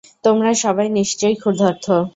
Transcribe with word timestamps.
তোমরা 0.23 0.51
সবাই 0.63 0.87
নিশ্চয়ই 0.91 1.35
ক্ষুধার্ত। 1.35 1.85